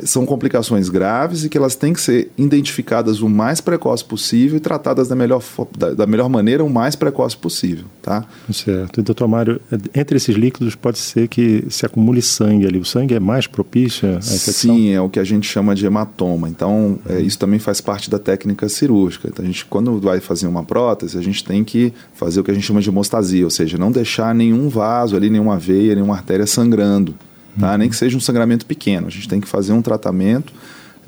São 0.05 0.25
complicações 0.25 0.89
graves 0.89 1.43
e 1.43 1.49
que 1.49 1.57
elas 1.57 1.75
têm 1.75 1.93
que 1.93 2.01
ser 2.01 2.31
identificadas 2.37 3.21
o 3.21 3.29
mais 3.29 3.61
precoce 3.61 4.03
possível 4.03 4.57
e 4.57 4.59
tratadas 4.59 5.07
da 5.07 5.15
melhor, 5.15 5.41
da, 5.77 5.93
da 5.93 6.07
melhor 6.07 6.29
maneira 6.29 6.63
o 6.63 6.69
mais 6.69 6.95
precoce 6.95 7.37
possível. 7.37 7.85
Tá? 8.01 8.25
Certo. 8.51 8.99
E, 8.99 9.03
doutor 9.03 9.27
Mário, 9.27 9.61
entre 9.95 10.17
esses 10.17 10.35
líquidos 10.35 10.75
pode 10.75 10.97
ser 10.97 11.27
que 11.27 11.65
se 11.69 11.85
acumule 11.85 12.21
sangue 12.21 12.65
ali. 12.65 12.79
O 12.79 12.85
sangue 12.85 13.13
é 13.13 13.19
mais 13.19 13.47
propício 13.47 14.09
à 14.09 14.17
infecção? 14.17 14.75
Sim, 14.75 14.89
é 14.91 15.01
o 15.01 15.09
que 15.09 15.19
a 15.19 15.23
gente 15.23 15.47
chama 15.47 15.75
de 15.75 15.85
hematoma. 15.85 16.49
Então, 16.49 16.99
é, 17.07 17.21
isso 17.21 17.37
também 17.37 17.59
faz 17.59 17.79
parte 17.79 18.09
da 18.09 18.19
técnica 18.19 18.67
cirúrgica. 18.67 19.29
Então, 19.31 19.43
a 19.43 19.47
gente, 19.47 19.65
quando 19.65 19.99
vai 19.99 20.19
fazer 20.19 20.47
uma 20.47 20.63
prótese, 20.63 21.17
a 21.17 21.21
gente 21.21 21.43
tem 21.43 21.63
que 21.63 21.93
fazer 22.13 22.39
o 22.39 22.43
que 22.43 22.51
a 22.51 22.53
gente 22.53 22.65
chama 22.65 22.81
de 22.81 22.89
hemostasia, 22.89 23.43
ou 23.43 23.51
seja, 23.51 23.77
não 23.77 23.91
deixar 23.91 24.33
nenhum 24.33 24.69
vaso 24.69 25.15
ali, 25.15 25.29
nenhuma 25.29 25.57
veia, 25.57 25.95
nenhuma 25.95 26.15
artéria 26.15 26.45
sangrando, 26.45 27.15
tá? 27.59 27.71
Uhum. 27.71 27.77
Nem 27.77 27.89
que 27.89 27.95
seja 27.95 28.15
um 28.17 28.19
sangramento 28.19 28.65
pequeno. 28.65 29.07
A 29.07 29.09
gente 29.09 29.27
tem 29.27 29.41
que 29.41 29.47
fazer 29.47 29.73
um 29.73 29.81
tratamento 29.81 30.53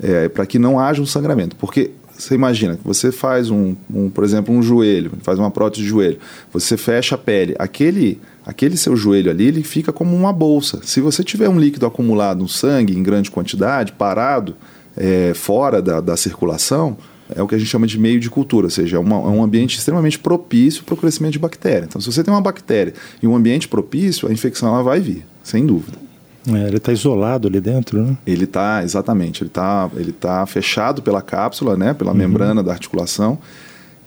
é, 0.02 0.28
para 0.28 0.46
que 0.46 0.58
não 0.58 0.78
haja 0.78 1.00
um 1.00 1.06
sangramento, 1.06 1.56
porque 1.56 1.90
você 2.16 2.34
imagina 2.34 2.76
que 2.76 2.84
você 2.84 3.12
faz 3.12 3.50
um, 3.50 3.76
um, 3.92 4.08
por 4.08 4.24
exemplo, 4.24 4.54
um 4.54 4.62
joelho, 4.62 5.12
faz 5.22 5.38
uma 5.38 5.50
prótese 5.50 5.82
de 5.82 5.88
joelho, 5.88 6.18
você 6.52 6.76
fecha 6.76 7.14
a 7.14 7.18
pele, 7.18 7.54
aquele 7.58 8.20
aquele 8.44 8.76
seu 8.76 8.96
joelho 8.96 9.28
ali, 9.28 9.48
ele 9.48 9.64
fica 9.64 9.92
como 9.92 10.14
uma 10.14 10.32
bolsa. 10.32 10.80
Se 10.84 11.00
você 11.00 11.24
tiver 11.24 11.48
um 11.48 11.58
líquido 11.58 11.84
acumulado, 11.84 12.44
um 12.44 12.48
sangue 12.48 12.96
em 12.96 13.02
grande 13.02 13.28
quantidade, 13.28 13.90
parado, 13.92 14.54
é, 14.96 15.32
fora 15.34 15.82
da, 15.82 16.00
da 16.00 16.16
circulação, 16.16 16.96
é 17.34 17.42
o 17.42 17.48
que 17.48 17.56
a 17.56 17.58
gente 17.58 17.68
chama 17.68 17.88
de 17.88 17.98
meio 17.98 18.20
de 18.20 18.30
cultura, 18.30 18.68
ou 18.68 18.70
seja, 18.70 18.98
é, 18.98 19.00
uma, 19.00 19.16
é 19.16 19.28
um 19.28 19.42
ambiente 19.42 19.76
extremamente 19.76 20.16
propício 20.16 20.84
para 20.84 20.94
o 20.94 20.96
crescimento 20.96 21.32
de 21.32 21.40
bactéria. 21.40 21.86
Então, 21.86 22.00
se 22.00 22.10
você 22.10 22.22
tem 22.22 22.32
uma 22.32 22.40
bactéria 22.40 22.94
e 23.20 23.26
um 23.26 23.34
ambiente 23.34 23.66
propício, 23.66 24.28
a 24.28 24.32
infecção 24.32 24.68
ela 24.68 24.82
vai 24.82 25.00
vir, 25.00 25.26
sem 25.42 25.66
dúvida. 25.66 26.05
É, 26.48 26.68
ele 26.68 26.76
está 26.76 26.92
isolado 26.92 27.48
ali 27.48 27.60
dentro, 27.60 28.02
né? 28.02 28.16
Ele 28.26 28.44
está, 28.44 28.82
exatamente, 28.82 29.42
ele 29.42 29.48
está 29.48 29.90
ele 29.96 30.12
tá 30.12 30.46
fechado 30.46 31.02
pela 31.02 31.20
cápsula, 31.20 31.76
né, 31.76 31.92
pela 31.92 32.12
uhum. 32.12 32.16
membrana 32.16 32.62
da 32.62 32.72
articulação, 32.72 33.38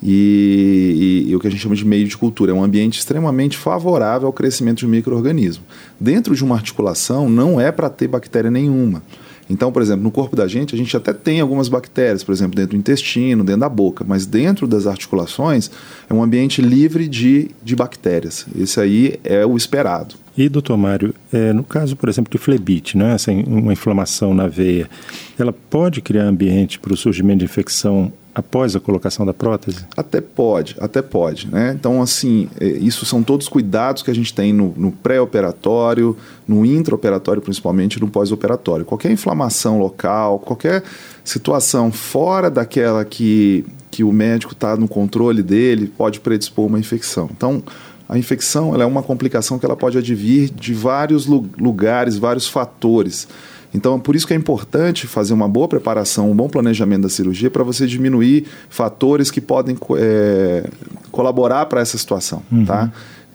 e, 0.01 1.25
e, 1.27 1.31
e, 1.31 1.35
o 1.35 1.39
que 1.39 1.47
a 1.47 1.51
gente 1.51 1.59
chama 1.61 1.75
de 1.75 1.85
meio 1.85 2.07
de 2.07 2.17
cultura. 2.17 2.51
É 2.51 2.55
um 2.55 2.63
ambiente 2.63 2.99
extremamente 2.99 3.57
favorável 3.57 4.27
ao 4.27 4.33
crescimento 4.33 4.79
de 4.79 4.87
micro-organismo. 4.87 5.63
Dentro 5.99 6.33
de 6.33 6.41
uma 6.41 6.55
articulação, 6.55 7.29
não 7.29 7.59
é 7.59 7.69
para 7.69 7.89
ter 7.89 8.07
bactéria 8.07 8.49
nenhuma. 8.49 9.03
Então, 9.49 9.71
por 9.71 9.81
exemplo, 9.81 10.03
no 10.03 10.11
corpo 10.11 10.35
da 10.35 10.47
gente, 10.47 10.75
a 10.75 10.77
gente 10.77 10.95
até 10.95 11.11
tem 11.11 11.39
algumas 11.39 11.67
bactérias, 11.67 12.23
por 12.23 12.31
exemplo, 12.31 12.55
dentro 12.55 12.71
do 12.71 12.77
intestino, 12.79 13.43
dentro 13.43 13.61
da 13.61 13.69
boca, 13.69 14.05
mas 14.07 14.25
dentro 14.25 14.67
das 14.67 14.85
articulações 14.85 15.71
é 16.09 16.13
um 16.13 16.21
ambiente 16.21 16.61
livre 16.61 17.07
de, 17.07 17.49
de 17.63 17.75
bactérias. 17.75 18.45
Esse 18.55 18.79
aí 18.79 19.19
é 19.23 19.45
o 19.45 19.57
esperado. 19.57 20.15
E, 20.37 20.47
doutor 20.47 20.77
Mário, 20.77 21.13
é, 21.33 21.51
no 21.51 21.63
caso, 21.63 21.95
por 21.95 22.07
exemplo, 22.07 22.31
de 22.31 22.37
flebite, 22.37 22.97
né, 22.97 23.13
assim, 23.13 23.43
uma 23.45 23.73
inflamação 23.73 24.33
na 24.33 24.47
veia, 24.47 24.89
ela 25.37 25.51
pode 25.51 26.01
criar 26.01 26.23
ambiente 26.23 26.79
para 26.79 26.93
o 26.93 26.97
surgimento 26.97 27.39
de 27.39 27.45
infecção 27.45 28.13
após 28.39 28.75
a 28.75 28.79
colocação 28.79 29.25
da 29.25 29.33
prótese? 29.33 29.85
Até 29.95 30.19
pode, 30.21 30.75
até 30.79 31.01
pode. 31.01 31.47
Né? 31.47 31.75
Então, 31.77 32.01
assim, 32.01 32.49
é, 32.59 32.65
isso 32.65 33.05
são 33.05 33.21
todos 33.21 33.47
cuidados 33.47 34.01
que 34.01 34.09
a 34.09 34.15
gente 34.15 34.33
tem 34.33 34.51
no, 34.51 34.73
no 34.75 34.91
pré-operatório, 34.91 36.15
no 36.47 36.65
intraoperatório, 36.65 37.41
principalmente, 37.41 37.99
no 37.99 38.07
pós-operatório. 38.09 38.85
Qualquer 38.85 39.11
inflamação 39.11 39.79
local, 39.79 40.39
qualquer 40.39 40.83
situação 41.23 41.91
fora 41.91 42.49
daquela 42.49 43.05
que, 43.05 43.65
que 43.91 44.03
o 44.03 44.11
médico 44.11 44.53
está 44.53 44.75
no 44.75 44.87
controle 44.87 45.43
dele, 45.43 45.87
pode 45.95 46.19
predispor 46.19 46.65
uma 46.65 46.79
infecção. 46.79 47.29
Então, 47.31 47.63
a 48.09 48.17
infecção 48.17 48.73
ela 48.73 48.83
é 48.83 48.87
uma 48.87 49.03
complicação 49.03 49.59
que 49.59 49.65
ela 49.65 49.75
pode 49.75 49.95
advir 49.95 50.49
de 50.49 50.73
vários 50.73 51.27
lugares, 51.27 52.17
vários 52.17 52.47
fatores. 52.47 53.27
Então, 53.73 53.99
por 53.99 54.15
isso 54.15 54.25
que 54.25 54.33
é 54.33 54.35
importante 54.35 55.05
fazer 55.05 55.33
uma 55.33 55.47
boa 55.47 55.67
preparação, 55.67 56.31
um 56.31 56.35
bom 56.35 56.49
planejamento 56.49 57.03
da 57.03 57.09
cirurgia 57.09 57.51
para 57.51 57.63
você 57.63 57.85
diminuir 57.85 58.45
fatores 58.69 59.29
que 59.29 59.39
podem 59.39 59.77
é, 59.97 60.69
colaborar 61.11 61.65
para 61.67 61.81
essa 61.81 61.97
situação, 61.97 62.41
uhum. 62.51 62.65
tá? 62.65 62.91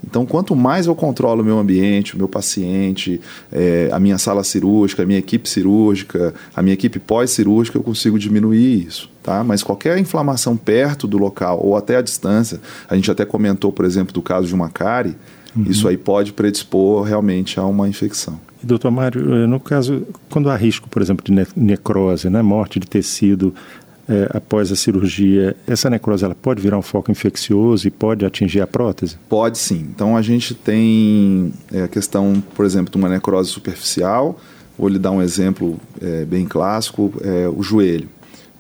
Então, 0.06 0.26
quanto 0.26 0.54
mais 0.54 0.86
eu 0.86 0.94
controlo 0.94 1.42
o 1.42 1.44
meu 1.44 1.58
ambiente, 1.58 2.14
o 2.14 2.18
meu 2.18 2.28
paciente, 2.28 3.20
é, 3.50 3.88
a 3.90 3.98
minha 3.98 4.18
sala 4.18 4.44
cirúrgica, 4.44 5.02
a 5.02 5.06
minha 5.06 5.18
equipe 5.18 5.48
cirúrgica, 5.48 6.34
a 6.54 6.62
minha 6.62 6.74
equipe 6.74 6.98
pós-cirúrgica, 6.98 7.78
eu 7.78 7.82
consigo 7.82 8.18
diminuir 8.18 8.86
isso. 8.86 9.08
Tá? 9.22 9.42
Mas 9.42 9.62
qualquer 9.62 9.96
inflamação 9.98 10.56
perto 10.56 11.06
do 11.06 11.16
local 11.16 11.58
ou 11.62 11.76
até 11.76 11.96
à 11.96 12.02
distância, 12.02 12.60
a 12.88 12.94
gente 12.94 13.10
até 13.10 13.24
comentou, 13.24 13.72
por 13.72 13.86
exemplo, 13.86 14.12
do 14.12 14.20
caso 14.20 14.46
de 14.46 14.54
uma 14.54 14.68
cárie, 14.68 15.16
uhum. 15.56 15.64
isso 15.64 15.88
aí 15.88 15.96
pode 15.96 16.32
predispor 16.32 17.02
realmente 17.02 17.58
a 17.58 17.64
uma 17.64 17.88
infecção. 17.88 18.38
Doutor 18.62 18.90
Mário, 18.90 19.34
eh, 19.34 19.46
no 19.46 19.60
caso, 19.60 20.06
quando 20.30 20.48
há 20.48 20.56
risco, 20.56 20.88
por 20.88 21.02
exemplo, 21.02 21.24
de 21.24 21.46
necrose, 21.54 22.30
né, 22.30 22.40
morte 22.40 22.80
de 22.80 22.86
tecido 22.86 23.54
é, 24.08 24.28
após 24.34 24.70
a 24.70 24.76
cirurgia, 24.76 25.56
essa 25.66 25.88
necrose 25.88 26.24
ela 26.24 26.34
pode 26.34 26.60
virar 26.60 26.78
um 26.78 26.82
foco 26.82 27.10
infeccioso 27.10 27.86
e 27.88 27.90
pode 27.90 28.24
atingir 28.24 28.60
a 28.60 28.66
prótese? 28.66 29.16
Pode 29.28 29.58
sim. 29.58 29.86
Então 29.94 30.16
a 30.16 30.22
gente 30.22 30.54
tem 30.54 31.52
é, 31.72 31.84
a 31.84 31.88
questão, 31.88 32.42
por 32.54 32.64
exemplo, 32.64 32.90
de 32.90 32.98
uma 32.98 33.08
necrose 33.08 33.50
superficial. 33.50 34.38
Vou 34.78 34.88
lhe 34.88 34.98
dar 34.98 35.10
um 35.10 35.22
exemplo 35.22 35.78
é, 36.00 36.24
bem 36.24 36.46
clássico: 36.46 37.12
o 37.56 37.62
joelho. 37.62 38.08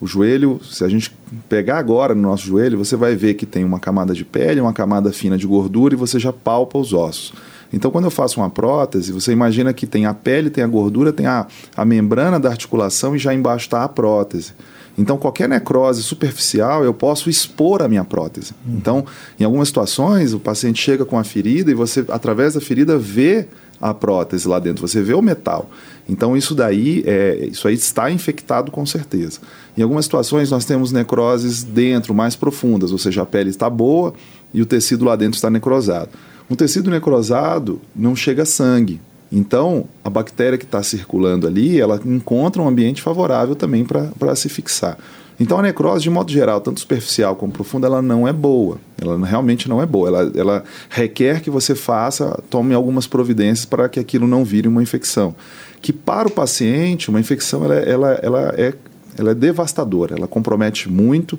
O 0.04 0.06
joelho, 0.06 0.60
se 0.62 0.84
a 0.84 0.88
gente 0.90 1.10
pegar 1.48 1.78
agora 1.78 2.14
no 2.14 2.20
nosso 2.20 2.44
joelho, 2.44 2.76
você 2.76 2.94
vai 2.94 3.16
ver 3.16 3.32
que 3.32 3.46
tem 3.46 3.64
uma 3.64 3.80
camada 3.80 4.12
de 4.12 4.22
pele, 4.22 4.60
uma 4.60 4.74
camada 4.74 5.10
fina 5.10 5.38
de 5.38 5.46
gordura 5.46 5.94
e 5.94 5.96
você 5.96 6.18
já 6.18 6.30
palpa 6.30 6.76
os 6.76 6.92
ossos. 6.92 7.32
Então, 7.72 7.90
quando 7.90 8.04
eu 8.04 8.10
faço 8.10 8.38
uma 8.38 8.50
prótese, 8.50 9.10
você 9.12 9.32
imagina 9.32 9.72
que 9.72 9.86
tem 9.86 10.04
a 10.04 10.12
pele, 10.12 10.50
tem 10.50 10.62
a 10.62 10.66
gordura, 10.66 11.10
tem 11.10 11.24
a, 11.24 11.46
a 11.74 11.86
membrana 11.86 12.38
da 12.38 12.50
articulação 12.50 13.16
e 13.16 13.18
já 13.18 13.32
embaixo 13.32 13.64
está 13.64 13.82
a 13.82 13.88
prótese. 13.88 14.52
Então, 14.98 15.16
qualquer 15.16 15.48
necrose 15.48 16.02
superficial, 16.02 16.84
eu 16.84 16.92
posso 16.92 17.30
expor 17.30 17.80
a 17.80 17.88
minha 17.88 18.04
prótese. 18.04 18.52
Uhum. 18.66 18.76
Então, 18.76 19.06
em 19.40 19.44
algumas 19.44 19.68
situações, 19.68 20.34
o 20.34 20.38
paciente 20.38 20.82
chega 20.82 21.06
com 21.06 21.18
a 21.18 21.24
ferida 21.24 21.70
e 21.70 21.74
você, 21.74 22.04
através 22.10 22.52
da 22.52 22.60
ferida, 22.60 22.98
vê 22.98 23.48
a 23.80 23.92
prótese 23.92 24.46
lá 24.46 24.58
dentro, 24.58 24.86
você 24.86 25.02
vê 25.02 25.14
o 25.14 25.20
metal. 25.20 25.68
Então, 26.08 26.36
isso 26.36 26.54
daí, 26.54 27.02
é, 27.06 27.48
isso 27.50 27.66
aí 27.66 27.74
está 27.74 28.10
infectado 28.10 28.70
com 28.70 28.86
certeza. 28.86 29.40
Em 29.76 29.82
algumas 29.82 30.04
situações, 30.04 30.50
nós 30.50 30.64
temos 30.64 30.92
necroses 30.92 31.64
dentro, 31.64 32.14
mais 32.14 32.36
profundas, 32.36 32.92
ou 32.92 32.98
seja, 32.98 33.22
a 33.22 33.26
pele 33.26 33.50
está 33.50 33.68
boa 33.68 34.14
e 34.52 34.62
o 34.62 34.66
tecido 34.66 35.04
lá 35.04 35.16
dentro 35.16 35.34
está 35.34 35.50
necrosado. 35.50 36.10
Um 36.48 36.54
tecido 36.54 36.90
necrosado 36.90 37.80
não 37.94 38.14
chega 38.14 38.44
sangue. 38.44 39.00
Então, 39.32 39.86
a 40.04 40.10
bactéria 40.10 40.56
que 40.56 40.64
está 40.64 40.82
circulando 40.82 41.46
ali, 41.46 41.80
ela 41.80 42.00
encontra 42.04 42.62
um 42.62 42.68
ambiente 42.68 43.02
favorável 43.02 43.56
também 43.56 43.84
para 43.84 44.36
se 44.36 44.48
fixar. 44.48 44.96
Então, 45.40 45.58
a 45.58 45.62
necrose, 45.62 46.04
de 46.04 46.10
modo 46.10 46.30
geral, 46.30 46.60
tanto 46.60 46.78
superficial 46.78 47.34
como 47.34 47.52
profunda, 47.52 47.88
ela 47.88 48.00
não 48.00 48.28
é 48.28 48.32
boa. 48.32 48.78
Ela 49.00 49.26
realmente 49.26 49.68
não 49.68 49.82
é 49.82 49.86
boa. 49.86 50.08
Ela, 50.08 50.32
ela 50.36 50.64
requer 50.88 51.40
que 51.40 51.50
você 51.50 51.74
faça, 51.74 52.40
tome 52.48 52.72
algumas 52.72 53.06
providências 53.08 53.64
para 53.64 53.88
que 53.88 53.98
aquilo 53.98 54.28
não 54.28 54.44
vire 54.44 54.68
uma 54.68 54.82
infecção. 54.82 55.34
Que 55.82 55.92
para 55.92 56.28
o 56.28 56.30
paciente, 56.30 57.10
uma 57.10 57.18
infecção 57.18 57.64
ela, 57.64 57.74
ela, 57.74 58.20
ela, 58.22 58.54
é, 58.56 58.72
ela 59.18 59.32
é 59.32 59.34
devastadora. 59.34 60.16
Ela 60.16 60.26
compromete 60.26 60.90
muito 60.90 61.38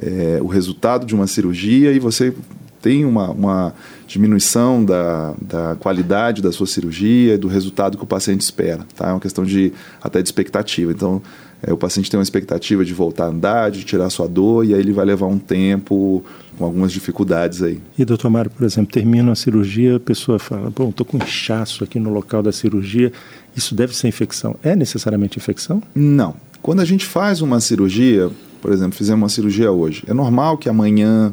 é, 0.00 0.38
o 0.40 0.46
resultado 0.46 1.06
de 1.06 1.14
uma 1.14 1.26
cirurgia 1.26 1.92
e 1.92 1.98
você 1.98 2.34
tem 2.80 3.04
uma, 3.04 3.30
uma 3.30 3.74
diminuição 4.06 4.84
da, 4.84 5.34
da 5.40 5.76
qualidade 5.76 6.40
da 6.40 6.52
sua 6.52 6.66
cirurgia 6.66 7.34
e 7.34 7.38
do 7.38 7.48
resultado 7.48 7.98
que 7.98 8.04
o 8.04 8.06
paciente 8.06 8.42
espera. 8.42 8.86
Tá? 8.94 9.08
É 9.08 9.10
uma 9.12 9.20
questão 9.20 9.44
de 9.44 9.72
até 10.00 10.22
de 10.22 10.28
expectativa. 10.28 10.92
Então, 10.92 11.20
é, 11.62 11.72
o 11.72 11.76
paciente 11.76 12.10
tem 12.10 12.18
uma 12.18 12.22
expectativa 12.22 12.84
de 12.84 12.92
voltar 12.92 13.24
a 13.24 13.28
andar, 13.28 13.70
de 13.70 13.84
tirar 13.84 14.10
sua 14.10 14.28
dor, 14.28 14.64
e 14.64 14.74
aí 14.74 14.80
ele 14.80 14.92
vai 14.92 15.04
levar 15.04 15.26
um 15.26 15.38
tempo 15.38 16.22
com 16.56 16.64
algumas 16.64 16.92
dificuldades 16.92 17.62
aí. 17.62 17.80
E, 17.98 18.04
doutor 18.04 18.30
Mário, 18.30 18.50
por 18.50 18.64
exemplo, 18.64 18.92
termina 18.92 19.32
a 19.32 19.34
cirurgia, 19.34 19.96
a 19.96 20.00
pessoa 20.00 20.38
fala, 20.38 20.70
bom, 20.70 20.90
estou 20.90 21.04
com 21.04 21.16
inchaço 21.18 21.84
aqui 21.84 21.98
no 21.98 22.10
local 22.10 22.42
da 22.42 22.52
cirurgia, 22.52 23.12
isso 23.54 23.74
deve 23.74 23.94
ser 23.96 24.08
infecção. 24.08 24.56
É 24.62 24.76
necessariamente 24.76 25.38
infecção? 25.38 25.82
Não. 25.94 26.34
Quando 26.62 26.80
a 26.80 26.84
gente 26.84 27.04
faz 27.04 27.40
uma 27.40 27.60
cirurgia, 27.60 28.30
por 28.60 28.72
exemplo, 28.72 28.96
fizemos 28.96 29.22
uma 29.22 29.28
cirurgia 29.28 29.70
hoje, 29.70 30.02
é 30.06 30.14
normal 30.14 30.58
que 30.58 30.68
amanhã 30.68 31.32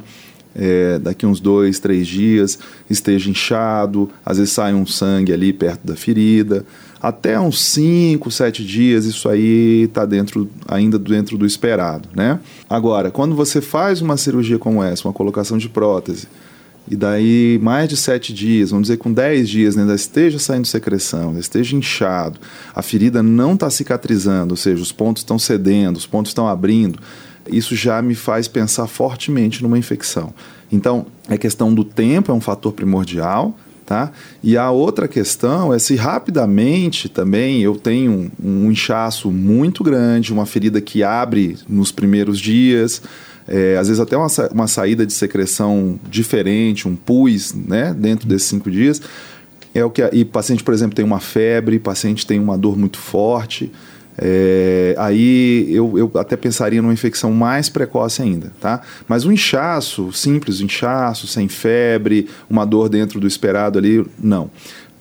é, 0.55 0.99
daqui 0.99 1.25
uns 1.25 1.39
dois, 1.39 1.79
três 1.79 2.07
dias 2.07 2.59
esteja 2.89 3.29
inchado, 3.29 4.09
às 4.25 4.37
vezes 4.37 4.53
sai 4.53 4.73
um 4.73 4.85
sangue 4.85 5.33
ali 5.33 5.51
perto 5.51 5.85
da 5.85 5.95
ferida. 5.95 6.65
Até 7.03 7.37
uns 7.37 7.61
cinco, 7.61 8.31
sete 8.31 8.63
dias 8.63 9.03
isso 9.03 9.27
aí 9.27 9.81
está 9.83 10.05
dentro, 10.05 10.49
ainda 10.65 10.97
dentro 10.97 11.37
do 11.37 11.45
esperado, 11.45 12.07
né? 12.15 12.39
Agora, 12.69 13.11
quando 13.11 13.35
você 13.35 13.59
faz 13.59 14.01
uma 14.01 14.15
cirurgia 14.15 14.57
como 14.57 14.81
essa, 14.81 15.05
uma 15.05 15.13
colocação 15.13 15.57
de 15.57 15.67
prótese, 15.67 16.29
e 16.89 16.95
daí 16.95 17.59
mais 17.61 17.89
de 17.89 17.97
sete 17.97 18.33
dias, 18.33 18.71
vamos 18.71 18.87
dizer 18.87 18.95
com 18.95 19.11
dez 19.11 19.49
dias, 19.49 19.77
ainda 19.77 19.93
esteja 19.93 20.39
saindo 20.39 20.65
secreção, 20.65 21.27
ainda 21.27 21.41
esteja 21.41 21.75
inchado, 21.75 22.39
a 22.73 22.81
ferida 22.81 23.21
não 23.21 23.55
está 23.55 23.69
cicatrizando, 23.69 24.53
ou 24.53 24.57
seja, 24.57 24.81
os 24.81 24.93
pontos 24.93 25.23
estão 25.23 25.37
cedendo, 25.37 25.97
os 25.97 26.05
pontos 26.05 26.29
estão 26.29 26.47
abrindo, 26.47 26.99
isso 27.51 27.75
já 27.75 28.01
me 28.01 28.15
faz 28.15 28.47
pensar 28.47 28.87
fortemente 28.87 29.61
numa 29.61 29.77
infecção. 29.77 30.33
Então, 30.71 31.05
a 31.27 31.37
questão 31.37 31.73
do 31.73 31.83
tempo 31.83 32.31
é 32.31 32.33
um 32.33 32.39
fator 32.39 32.71
primordial, 32.71 33.57
tá? 33.85 34.11
E 34.41 34.57
a 34.57 34.71
outra 34.71 35.07
questão 35.07 35.73
é 35.73 35.79
se 35.79 35.95
rapidamente 35.95 37.09
também 37.09 37.61
eu 37.61 37.75
tenho 37.75 38.31
um, 38.41 38.65
um 38.65 38.71
inchaço 38.71 39.31
muito 39.31 39.83
grande, 39.83 40.33
uma 40.33 40.45
ferida 40.45 40.81
que 40.81 41.03
abre 41.03 41.57
nos 41.67 41.91
primeiros 41.91 42.39
dias, 42.39 43.01
é, 43.47 43.77
às 43.77 43.87
vezes 43.87 43.99
até 43.99 44.15
uma, 44.15 44.27
uma 44.51 44.67
saída 44.67 45.05
de 45.05 45.13
secreção 45.13 45.99
diferente, 46.09 46.87
um 46.87 46.95
pus, 46.95 47.53
né, 47.53 47.93
dentro 47.93 48.27
desses 48.27 48.47
cinco 48.47 48.71
dias. 48.71 49.01
É 49.73 49.83
o 49.83 49.89
que 49.89 50.07
e 50.13 50.23
paciente, 50.23 50.63
por 50.63 50.73
exemplo, 50.73 50.95
tem 50.95 51.03
uma 51.03 51.19
febre, 51.19 51.79
paciente 51.79 52.27
tem 52.27 52.39
uma 52.39 52.57
dor 52.57 52.77
muito 52.77 52.97
forte. 52.97 53.71
É, 54.17 54.95
aí 54.97 55.67
eu, 55.69 55.97
eu, 55.97 56.11
até 56.19 56.35
pensaria 56.35 56.81
numa 56.81 56.93
infecção 56.93 57.31
mais 57.31 57.69
precoce 57.69 58.21
ainda, 58.21 58.51
tá? 58.59 58.81
Mas 59.07 59.25
um 59.25 59.31
inchaço, 59.31 60.11
simples 60.11 60.61
inchaço, 60.61 61.27
sem 61.27 61.47
febre, 61.47 62.27
uma 62.49 62.65
dor 62.65 62.89
dentro 62.89 63.19
do 63.19 63.27
esperado 63.27 63.79
ali, 63.79 64.05
não. 64.19 64.51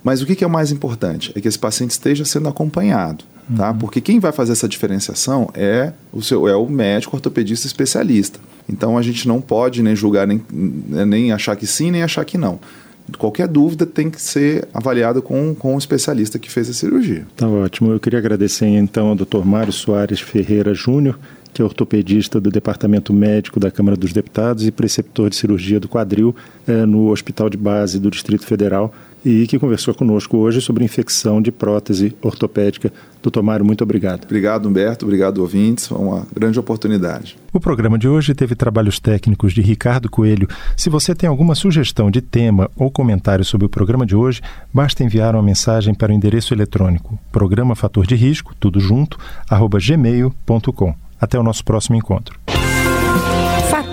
Mas 0.02 0.21
o 0.21 0.26
que, 0.26 0.35
que 0.35 0.42
é 0.42 0.47
o 0.47 0.50
mais 0.50 0.73
importante? 0.73 1.31
É 1.35 1.40
que 1.40 1.47
esse 1.47 1.59
paciente 1.59 1.90
esteja 1.90 2.25
sendo 2.25 2.49
acompanhado, 2.49 3.25
tá? 3.57 3.71
Uhum. 3.71 3.78
Porque 3.78 4.00
quem 4.00 4.19
vai 4.19 4.33
fazer 4.33 4.52
essa 4.52 4.69
diferenciação 4.69 5.49
é 5.54 5.92
o, 6.12 6.23
seu, 6.23 6.49
é 6.49 6.57
o 6.57 6.69
médico 6.69 7.14
ortopedista 7.14 7.66
especialista. 7.66 8.40
Então 8.69 8.97
a 8.97 9.02
gente 9.02 9.28
não 9.28 9.40
pode 9.40 9.83
nem 9.83 9.95
julgar, 9.95 10.26
nem, 10.26 10.42
nem 10.50 11.33
achar 11.33 11.54
que 11.54 11.66
sim, 11.66 11.90
nem 11.90 12.02
achar 12.02 12.25
que 12.25 12.38
não 12.38 12.59
qualquer 13.18 13.49
dúvida 13.49 13.87
tem 13.87 14.11
que 14.11 14.21
ser 14.21 14.68
avaliada 14.73 15.21
com, 15.21 15.54
com 15.54 15.76
especialista 15.76 16.38
que 16.38 16.50
fez 16.50 16.68
a 16.68 16.73
cirurgia. 16.73 17.26
Tá 17.37 17.49
ótimo. 17.49 17.92
Eu 17.92 18.00
queria 18.00 18.18
agradecer 18.18 18.66
então 18.66 19.09
ao 19.09 19.14
Dr. 19.14 19.44
Mário 19.44 19.73
Soares 19.73 20.21
Ferreira 20.21 20.75
Júnior, 20.75 21.18
que 21.52 21.61
é 21.61 21.64
ortopedista 21.64 22.40
do 22.40 22.50
Departamento 22.50 23.12
Médico 23.12 23.61
da 23.61 23.71
Câmara 23.71 23.97
dos 23.97 24.12
Deputados 24.12 24.66
e 24.66 24.71
preceptor 24.71 25.28
de 25.28 25.37
cirurgia 25.37 25.78
do 25.78 25.88
quadril 25.88 26.35
eh, 26.66 26.87
no 26.87 27.11
Hospital 27.11 27.50
de 27.50 27.59
Base 27.59 27.99
do 28.00 28.11
Distrito 28.11 28.47
Federal, 28.47 28.92
e 29.24 29.46
que 29.46 29.58
conversou 29.58 29.94
conosco 29.94 30.36
hoje 30.36 30.60
sobre 30.60 30.84
infecção 30.84 31.40
de 31.40 31.52
prótese 31.52 32.14
ortopédica. 32.22 32.92
Doutor 33.22 33.42
Mário, 33.42 33.64
muito 33.64 33.82
obrigado. 33.84 34.24
Obrigado, 34.24 34.68
Humberto. 34.68 35.04
Obrigado, 35.04 35.38
ouvintes. 35.38 35.86
Foi 35.86 35.98
uma 35.98 36.26
grande 36.34 36.58
oportunidade. 36.58 37.36
O 37.52 37.60
programa 37.60 37.98
de 37.98 38.08
hoje 38.08 38.34
teve 38.34 38.54
trabalhos 38.54 38.98
técnicos 38.98 39.52
de 39.52 39.60
Ricardo 39.60 40.10
Coelho. 40.10 40.48
Se 40.76 40.90
você 40.90 41.14
tem 41.14 41.28
alguma 41.28 41.54
sugestão 41.54 42.10
de 42.10 42.20
tema 42.20 42.68
ou 42.76 42.90
comentário 42.90 43.44
sobre 43.44 43.66
o 43.66 43.70
programa 43.70 44.04
de 44.04 44.16
hoje, 44.16 44.40
basta 44.72 45.04
enviar 45.04 45.34
uma 45.34 45.42
mensagem 45.42 45.94
para 45.94 46.12
o 46.12 46.14
endereço 46.14 46.52
eletrônico 46.52 47.18
programa 47.30 47.74
fator 47.74 48.06
de 48.06 48.14
risco, 48.14 48.54
tudo 48.58 48.78
junto, 48.78 49.18
arroba 49.48 49.78
gmail.com. 49.78 50.94
Até 51.20 51.38
o 51.38 51.42
nosso 51.42 51.64
próximo 51.64 51.96
encontro. 51.96 52.38